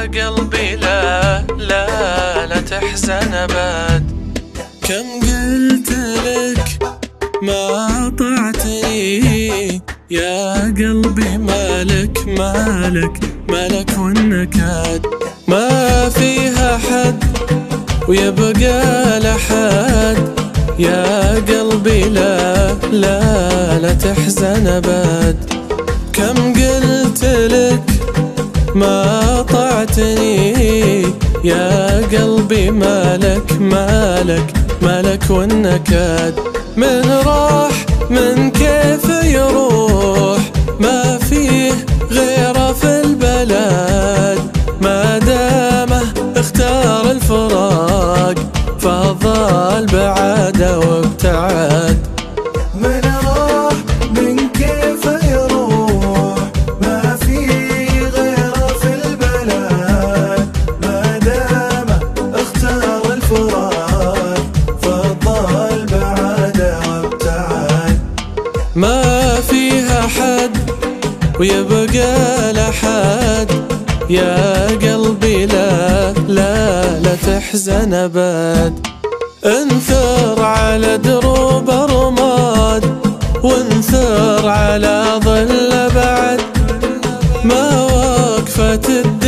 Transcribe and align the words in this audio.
قلبي 0.00 0.76
لا 0.76 1.42
لا 1.58 2.46
لا 2.46 2.60
تحزن 2.60 3.34
أبد. 3.34 4.04
كم 4.82 5.06
قلت 5.20 5.90
لك 6.26 6.64
ما 7.42 8.12
طعتني 8.18 9.80
يا 10.10 10.54
قلبي 10.78 11.38
مالك 11.38 12.18
مالك 12.26 13.16
مالك 13.48 13.90
والنكاد 13.98 15.06
ما 15.48 16.08
فيها 16.08 16.78
حد 16.78 17.24
ويبقى 18.08 19.20
لحد 19.20 20.28
يا 20.78 21.34
قلبي 21.34 22.00
لا 22.08 22.72
لا 22.92 23.78
لا 23.78 23.92
تحزن 23.94 24.66
أبد. 24.66 25.36
كم 26.12 26.52
قلت 26.52 27.24
لك 27.24 27.82
ما 28.74 29.42
طعتني. 29.42 31.02
يا 31.44 31.96
قلبي 32.06 32.70
مالك 32.70 33.52
مالك 33.60 34.52
مالك 34.82 35.22
والنكد. 35.30 36.34
من 36.76 37.10
راح 37.26 37.86
من 38.10 38.50
كيف 38.50 39.08
يروح؟ 39.24 40.38
ما 40.80 41.18
فيه 41.18 41.72
غيره 42.10 42.72
في 42.72 43.00
البلد. 43.04 44.40
ما 44.80 45.18
دامه 45.18 46.02
اختار 46.36 47.10
الفراق 47.10 48.34
فضل 48.78 49.86
بعده 49.86 50.78
وابتعد. 50.78 51.81
الفراق 63.32 64.38
فضل 64.82 65.86
بعده 65.86 66.78
وابتعد. 66.88 67.98
ما 68.74 69.34
فيها 69.40 70.00
حد 70.00 70.56
ويبقى 71.40 72.52
لحد. 72.52 73.50
يا 74.10 74.66
قلبي 74.66 75.46
لا 75.46 76.12
لا 76.12 76.98
لا 77.00 77.14
تحزن 77.26 77.94
أبد. 77.94 78.86
انثر 79.46 80.42
على 80.42 80.98
دروب 80.98 81.70
رماد 81.70 82.84
وانثر 83.42 84.48
على 84.48 85.04
ظل 85.24 85.90
بعد. 85.94 86.40
ما 87.44 87.82
وقفت 87.82 88.88
الدنيا 88.88 89.21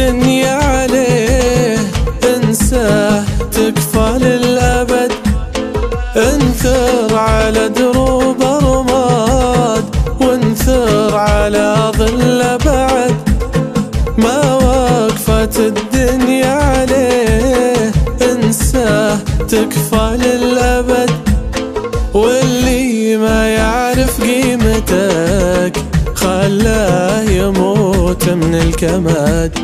واللي 23.15 23.29
ما 23.29 23.49
يعرف 23.49 24.21
قيمتك 24.21 25.85
خلاه 26.15 27.23
يموت 27.23 28.29
من 28.29 28.55
الكمد 28.55 29.59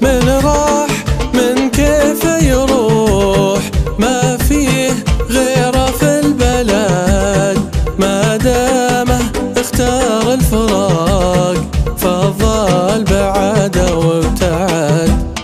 من 0.00 0.28
راح 0.44 0.90
من 1.34 1.70
كيف 1.70 2.24
يروح؟ 2.42 3.60
ما 3.98 4.36
فيه 4.36 4.92
غيره 5.30 5.86
في 5.86 6.20
البلد. 6.20 7.58
ما 7.98 8.36
دامه 8.36 9.20
اختار 9.56 10.32
الفراق 10.34 11.56
فضل 11.98 13.04
بعده 13.04 13.96
وابتعد. 13.96 15.34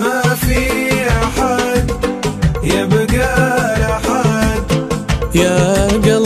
ما 0.00 0.22
في 0.34 0.68
أحد 1.08 1.90
يبقى 2.62 3.76
لحد 3.80 4.66
يا 5.34 5.86
قلبي 5.86 6.25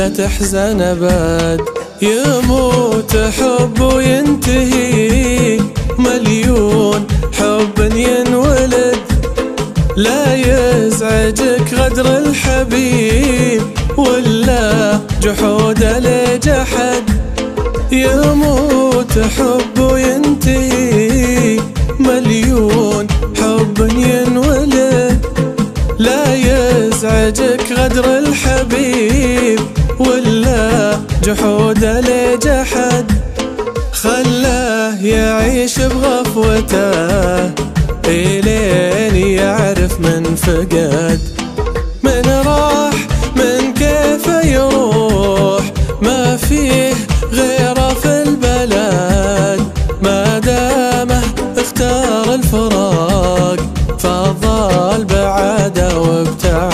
لا 0.00 0.08
تحزن 0.08 0.80
أبد. 0.80 1.60
يموت 2.02 3.16
حب 3.16 3.80
وينتهي 3.80 5.60
مليون 5.98 7.06
حب 7.32 7.78
ينولد. 7.94 8.98
لا 9.96 10.34
يزعجك 10.34 11.74
غدر 11.74 12.18
الحبيب 12.18 13.62
ولا 13.96 15.00
جحود 15.22 15.84
لجحد. 15.84 17.04
يموت 17.92 19.18
حب 19.18 19.80
وينتهي 19.80 21.60
مليون 21.98 23.06
حب 23.40 23.90
ينولد. 23.96 25.26
لا 25.98 26.34
يزعجك 26.34 27.72
غدر 27.72 28.18
الحبيب 28.18 29.60
جحود 31.22 31.84
لجحد 31.84 33.12
خلاه 33.92 34.94
يعيش 35.02 35.80
بغفوته. 35.80 37.52
إلين 38.04 39.16
يعرف 39.16 40.00
من 40.00 40.34
فقد 40.34 41.20
من 42.02 42.42
راح 42.46 42.94
من 43.36 43.74
كيف 43.74 44.26
يروح. 44.44 45.62
ما 46.02 46.36
فيه 46.36 46.94
غيره 47.32 47.94
في 48.02 48.22
البلد. 48.22 49.60
ما 50.02 50.38
دامه 50.38 51.22
اختار 51.58 52.34
الفراق 52.34 53.60
فضل 53.98 55.04
بعده 55.04 55.98
وابتعد. 55.98 56.69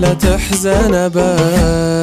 لا 0.00 0.14
تحزن 0.14 0.94
ابد 0.94 1.99